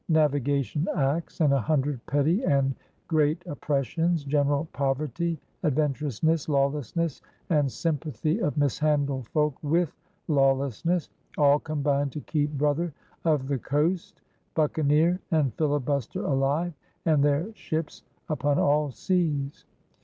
[0.09, 2.73] Navigation Acts, and a hundred petty and
[3.07, 9.93] great oppressions, general poverty, adventurousness, lawlessness, and sym pathy of mishandled folk with
[10.27, 12.91] lawlessness, all combined to keep Brother
[13.25, 14.23] of the Coast,
[14.55, 16.73] Buccaneer, and Filibuster alive,
[17.05, 19.65] and their ships upon all seas.